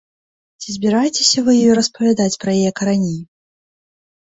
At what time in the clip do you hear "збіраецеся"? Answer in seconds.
0.77-1.39